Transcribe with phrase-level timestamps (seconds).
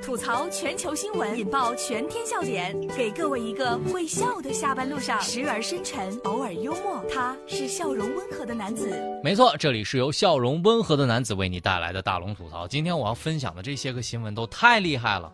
[0.00, 7.04] 吐槽全球新闻，引爆全天笑点，给各位一个会笑的下班路上，时而深沉，偶尔幽默。
[7.12, 8.96] 他是笑容温和的男子。
[9.24, 12.68] 没错，这里是由笑容温和的男子为你带来的大龙吐槽。
[12.68, 15.32] 今天我要分享的这些个新闻都太厉害了。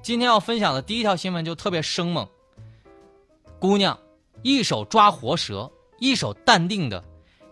[0.00, 2.26] 今天要分享的第一条新闻就特别生猛。
[3.58, 3.98] 姑娘，
[4.42, 7.04] 一手抓活蛇，一手淡定的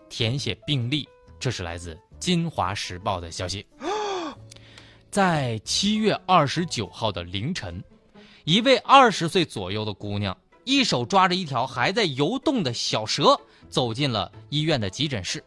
[0.09, 1.07] 填写病历。
[1.39, 3.63] 这是来自《金华时报》的消息。
[5.11, 7.83] 在七月二十九号的凌晨，
[8.43, 13.35] 一位二十岁左右的姑娘，一手抓着一条还在游动的小蛇，
[13.71, 15.43] 走进了医院的急诊室。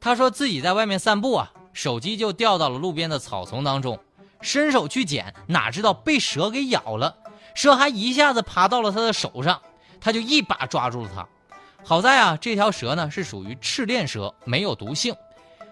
[0.00, 3.96] 她说自己在外面散步啊，手机就掉到了路边的草丛当中，
[4.40, 7.16] 伸手去捡，哪知道被蛇给咬了，
[7.54, 9.62] 蛇还一下子爬到了她的手上，
[10.00, 11.24] 她就一把抓住了它。
[11.84, 15.14] 好在啊，这条蛇呢是属于赤链蛇，没有毒性，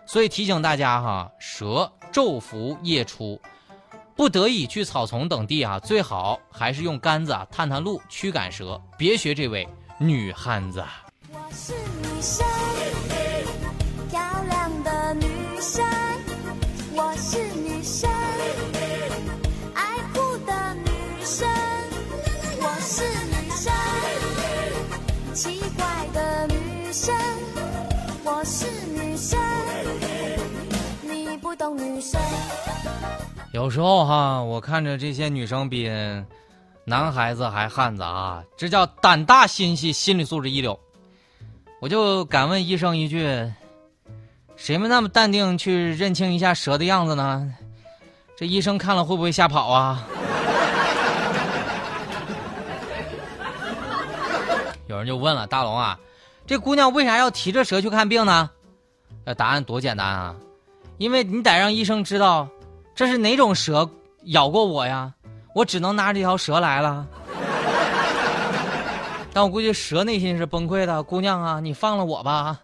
[0.06, 1.91] 所以提醒大家哈，蛇。
[2.16, 3.38] 昼伏夜出，
[4.15, 8.81] 不得已去草丛等地啊，最好还是用杆子啊探探路，驱赶蛇。
[8.97, 10.83] 别学这位女汉子。
[11.31, 12.47] 我是女生，
[33.52, 35.90] 有时候哈，我看着这些女生比
[36.84, 40.78] 男孩子还汉子啊，这叫胆大心细，心理素质一流。
[41.80, 43.27] 我就敢问医生一句：
[44.56, 47.54] 谁们那么淡定去认清一下蛇的样子呢？
[48.36, 50.06] 这医生看了会不会吓跑啊？
[54.86, 55.98] 有人就问了：大龙啊，
[56.46, 58.50] 这姑娘为啥要提着蛇去看病呢？
[59.24, 60.36] 这答案多简单啊！
[60.98, 62.48] 因为你得让医生知道，
[62.94, 63.89] 这是哪种蛇
[64.25, 65.12] 咬过我呀？
[65.55, 67.06] 我只能拿这条蛇来了。
[69.33, 71.02] 但我估计蛇内心是崩溃的。
[71.02, 72.58] 姑娘啊，你放了我吧，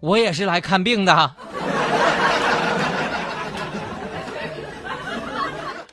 [0.00, 1.34] 我也是来看病的。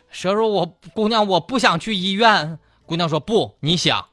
[0.09, 0.65] 蛇说：“我
[0.95, 2.57] 姑娘，我不想去医院。”
[2.87, 4.03] 姑娘说：“不，你想。”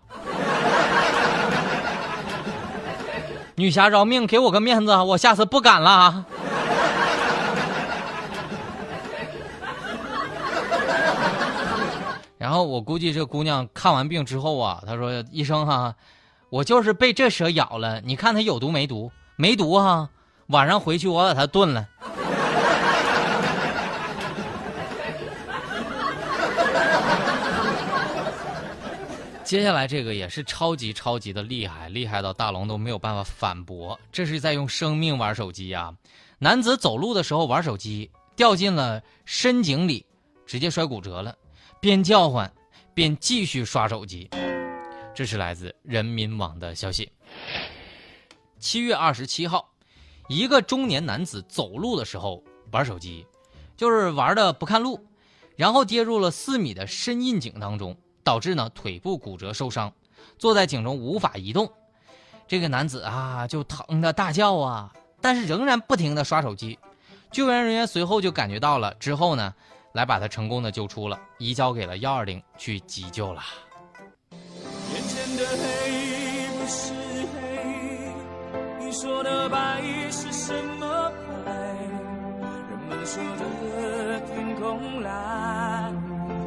[3.54, 6.26] 女侠饶命，给我个面子，我下次不敢了。
[12.42, 15.94] 然后我估计这姑娘看完病之后啊，她说：“医生哈，
[16.50, 19.12] 我就是被这蛇咬了，你看它有毒没毒？
[19.36, 20.10] 没毒哈，
[20.48, 21.88] 晚上回去我把它炖了。
[29.44, 35.94] ”接下来这个也是超级超级的厉害，厉害到大龙都没有办法反驳，这是在用生命玩手机呀！
[36.40, 40.04] 男子走路的时候玩手机，掉进了深井里，
[40.44, 41.32] 直接摔骨折了。
[41.82, 42.48] 边叫唤，
[42.94, 44.30] 边继续刷手机。
[45.12, 47.10] 这是来自人民网的消息。
[48.60, 49.68] 七月二十七号，
[50.28, 52.40] 一个中年男子走路的时候
[52.70, 53.26] 玩手机，
[53.76, 55.04] 就是玩的不看路，
[55.56, 59.92] 然后跌入了四米的深窨井当中，导致呢腿部骨折受伤，
[60.38, 61.68] 坐在井中无法移动。
[62.46, 66.78] 这个男子啊就疼的大叫啊，但是仍然不停的刷手机。
[67.32, 69.52] 救援人员随后就感觉到了，之后呢。
[69.92, 73.42] 来把他成功的救出了，移交给了幺二零去急救了。
[74.30, 76.92] 眼前的黑不是
[77.32, 81.12] 黑，你说的白是什么
[81.44, 81.52] 白？
[82.70, 85.92] 人们说的天空蓝，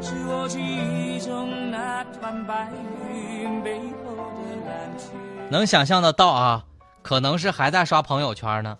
[0.01, 2.72] 是我记忆中那团白
[3.12, 5.09] 云背后的蓝天。
[5.51, 6.66] 能想象得到啊，
[7.03, 8.77] 可能是还在刷朋友圈呢。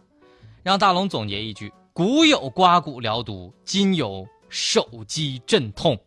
[0.64, 4.26] 让大龙总结一句：古有刮骨疗毒，今有。
[4.56, 6.00] 手机阵痛，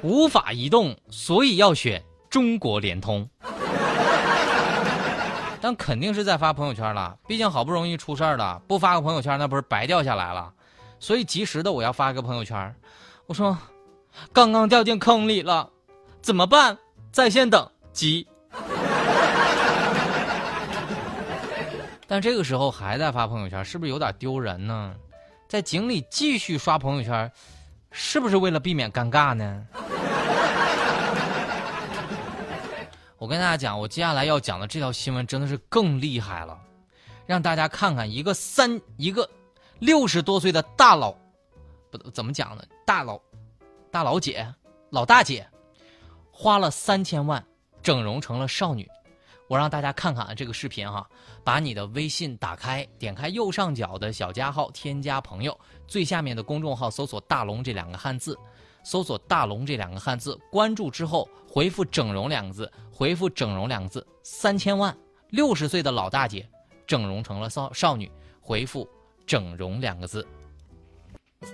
[0.00, 3.28] 无法移动，所以要选中国联通。
[5.60, 10.50] 但肯定是在发朋友圈了，毕竟好不容易出事儿了，不发个朋友圈那不是白掉下来了？
[10.98, 12.74] 所以及时的我要发个朋友圈，
[13.26, 13.54] 我说
[14.32, 15.68] 刚刚掉进坑里了，
[16.22, 16.78] 怎么办？
[17.12, 18.26] 在线等，急。
[22.06, 24.94] 但这个时候还在发朋友圈，是不是有点丢人呢？
[25.48, 27.30] 在井里继续刷朋友圈，
[27.90, 29.66] 是不是为了避免尴尬呢？
[33.18, 36.58] 我跟大家讲，我接下来要讲的这条新闻真的是更厉害了，
[37.26, 39.28] 让大家看看一个三一个
[39.78, 41.14] 六十多岁的大佬，
[41.90, 42.64] 不怎么讲呢？
[42.84, 43.20] 大佬，
[43.90, 44.46] 大佬姐，
[44.90, 45.46] 老大姐，
[46.32, 47.44] 花了三千万
[47.82, 48.90] 整容成了少女，
[49.48, 51.06] 我让大家看看啊这个视频哈，
[51.42, 58.38] 把你的微信打开，点开右上角的小加号，添加朋友，最下面的公众号搜索“大龙”这两个汉字，
[58.82, 64.96] 搜索“大龙”这两个汉字，关注之后回复“整容”两个字，回复“整容”两个字，三千万，
[65.28, 66.48] 六十岁的老大姐
[66.86, 68.10] 整容成了少少女，
[68.40, 68.88] 回复
[69.26, 70.26] “整容”两个字。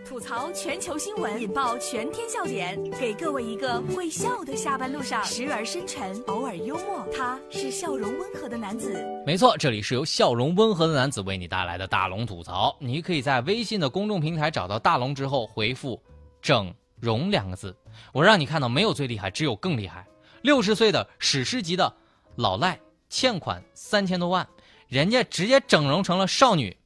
[0.05, 7.07] 吐槽全球新闻，引爆全天笑点，给各位一个会笑的下班路上，时而深沉，偶尔幽默。
[7.17, 9.05] 他是笑容温和的男子。
[9.27, 12.77] 没错，这里是由笑容温和的男子为你带来的大龙吐槽。
[12.79, 16.01] 你可以在微信的公众平台找到大龙之后，回复
[16.41, 17.77] “整容”两个字，
[18.13, 20.07] 我让你看到没有最厉害，只有更厉害。
[20.43, 21.93] 六十岁的史诗级的
[22.37, 22.79] 老赖，
[23.09, 24.47] 欠款三千多万，
[24.89, 26.77] 人家直接整容成了少女，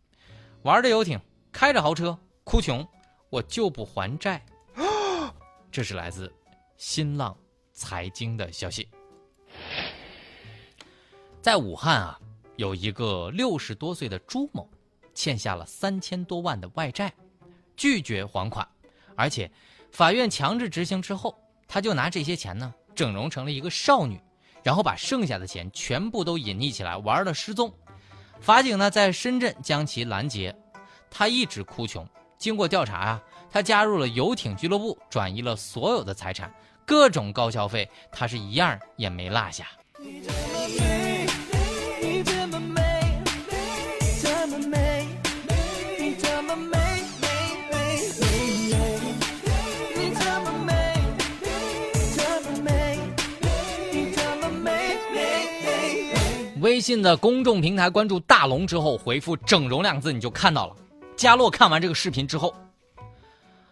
[0.62, 1.21] 玩着游艇，
[1.53, 2.87] 开着豪车，哭穷。
[3.34, 4.40] 我就不还债，
[5.72, 6.32] 这是来自
[6.76, 7.36] 新浪
[7.72, 8.88] 财经的消息。
[11.42, 12.20] 在武汉啊，
[12.54, 14.70] 有一个六十多岁的朱某，
[15.14, 17.12] 欠下了三千多万的外债，
[17.76, 18.64] 拒绝还款，
[19.16, 19.50] 而且
[19.90, 21.36] 法院强制执行之后，
[21.66, 24.16] 他就拿这些钱呢整容成了一个少女，
[24.62, 27.75] 然后把剩下的钱全部都隐匿起来，玩了失踪。
[28.38, 30.56] 法警呢在深圳将其拦截，
[31.10, 32.08] 他一直哭穷。
[32.44, 36.52] 经过调查啊，他加入了游艇俱乐部，转移了所有的财产，
[36.85, 39.64] 各种高消费，他是一样也没落下。
[56.61, 60.76] 微信的公众平台关注大龙之后，回复“整容”两字，你就看到了。
[61.16, 62.55] 佳洛看完这个视频之后，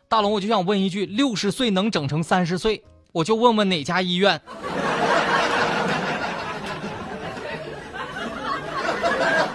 [0.08, 2.82] 大龙，我就想问一句：六十岁能整成三十岁？
[3.12, 4.40] 我就问问哪家医院？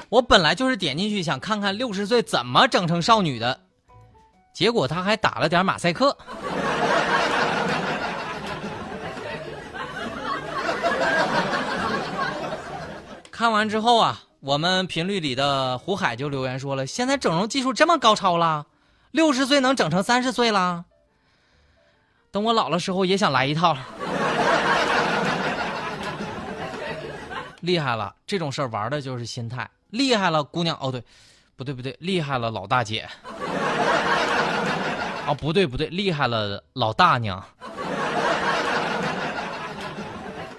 [0.09, 3.59] 我本来就是点进去想看看六十岁怎么整成少女的，
[4.53, 6.15] 结果他还打了点马赛克。
[13.31, 14.21] 看完之后啊。
[14.39, 18.67] 我们频率里的胡海就留言说了：“现在整容技术这么高超了，
[19.11, 20.85] 六十岁能整成三十岁了。
[22.29, 23.75] 等我老了时候也想来一套。
[27.61, 29.67] 厉害了，这种事儿玩的就是心态。
[29.89, 30.77] 厉害了，姑娘。
[30.79, 31.03] 哦，对，
[31.55, 33.09] 不对不对，厉害了，老大姐。
[35.25, 37.43] 哦，不对不对，厉害了，老大娘。”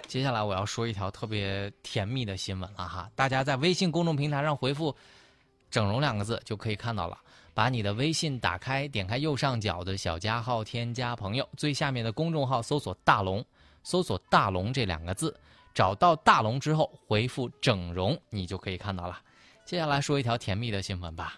[0.08, 4.96] 接下来我要说一条特别甜蜜的新闻了哈，大家在微信公众平台上回复
[5.70, 7.19] “整容”两个字就可以看到了。
[7.52, 13.44] 把你的微信打开，点开右上角的小加号，添加朋友，最下面的公众号搜索“大龙”，
[13.84, 15.38] 搜索“大龙”这两个字，
[15.75, 19.20] 找到大龙之后回复“整容”，你就可以看到了。
[19.66, 21.34] 接下来说一条甜蜜的新闻吧，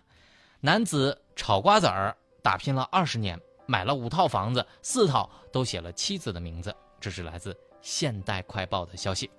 [0.60, 3.36] 男子炒瓜子儿打拼了二十年，
[3.66, 7.56] 买了五套房子，四套都写了妻子的名字，这是来自。
[7.82, 9.30] 现代快报的消息：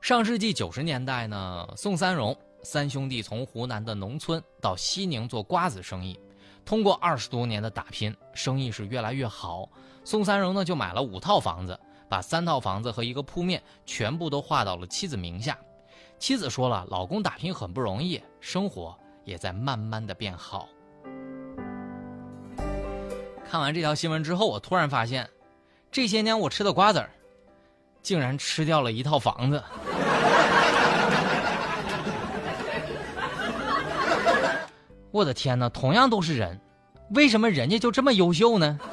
[0.00, 6.18] 上世纪九十年代呢，宋三荣三兄弟从湖南的农村到西宁做瓜子生意，
[6.64, 9.68] 通过二十多年的打拼，生意是越来越好。
[10.04, 11.78] 宋三荣呢就买了五套房子，
[12.08, 15.58] 把三套房子和一个铺面全部都划到了妻子名下。
[16.18, 20.68] 妻子说了，老公打拼很不容易，生活也在慢慢的变好。
[23.48, 25.28] 看完这条新闻之后，我突然发现。
[25.90, 27.10] 这些年我吃的瓜子儿，
[28.02, 29.62] 竟然吃掉了一套房子。
[35.10, 35.68] 我的天哪！
[35.70, 36.60] 同样都是人，
[37.10, 38.78] 为什么人家就这么优秀呢？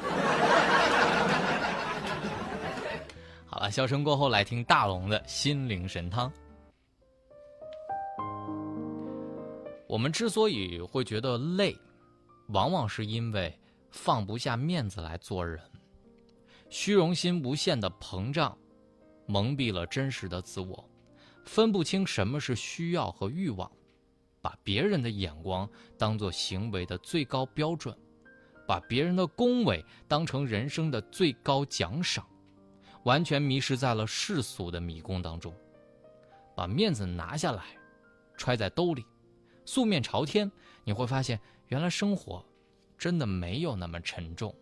[3.46, 6.32] 好了，笑声过后，来听大龙的心灵神汤。
[9.86, 11.76] 我们之所以会觉得累，
[12.48, 13.56] 往往是因为
[13.90, 15.60] 放不下面子来做人。
[16.68, 18.56] 虚荣心无限的膨胀，
[19.26, 20.88] 蒙蔽了真实的自我，
[21.44, 23.70] 分不清什么是需要和欲望，
[24.40, 27.96] 把别人的眼光当做行为的最高标准，
[28.66, 32.26] 把别人的恭维当成人生的最高奖赏，
[33.04, 35.54] 完全迷失在了世俗的迷宫当中，
[36.54, 37.64] 把面子拿下来，
[38.36, 39.06] 揣在兜里，
[39.64, 40.50] 素面朝天，
[40.82, 42.44] 你会发现，原来生活
[42.98, 44.52] 真的没有那么沉重。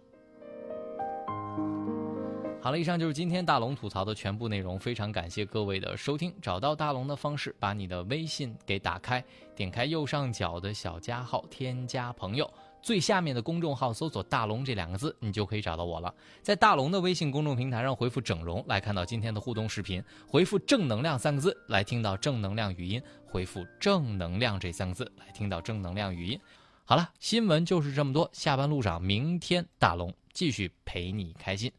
[2.65, 4.79] 好了，以上就是今天大龙吐槽的全部内容。
[4.79, 6.35] 非常感谢各位的收听。
[6.41, 9.23] 找到大龙的方式，把你的微信给打开，
[9.55, 16.15] 点开右上角的小加号，添加朋友，最下面的公众号搜索“大龙”这两个字，你就可以找到我了。
[16.41, 26.41] 在大龙的微信公众平台上回复“整容”来看到今天的互动视频，回复“正能量”三个字来听到正能量语音，回复“正能量”这三个字来听到正能量语音。
[26.87, 28.27] 好了，新闻就是这么多。
[28.33, 31.71] 下班路上，明天大龙继续陪你开心。